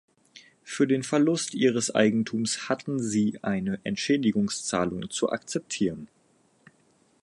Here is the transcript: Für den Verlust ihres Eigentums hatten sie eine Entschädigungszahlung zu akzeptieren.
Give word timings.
Für 0.63 0.87
den 0.87 1.03
Verlust 1.03 1.53
ihres 1.53 1.93
Eigentums 1.93 2.69
hatten 2.69 2.99
sie 2.99 3.37
eine 3.43 3.79
Entschädigungszahlung 3.83 5.11
zu 5.11 5.29
akzeptieren. 5.29 6.07